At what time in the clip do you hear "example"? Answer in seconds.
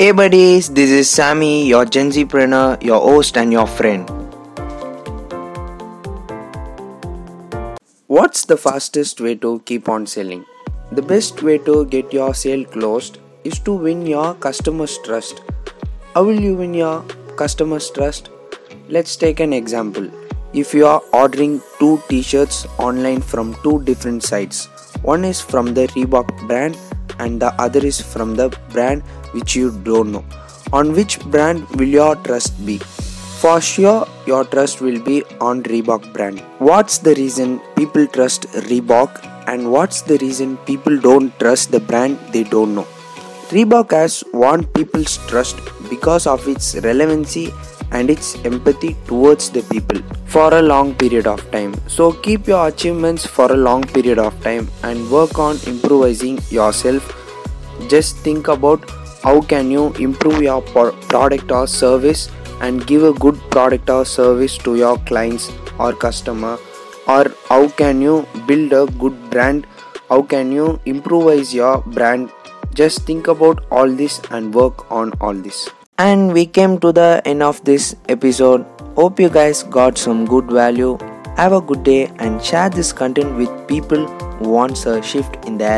19.52-20.10